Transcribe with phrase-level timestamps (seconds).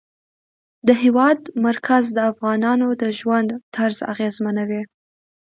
[0.87, 4.81] د هېواد مرکز د افغانانو د ژوند طرز اغېزمنوي.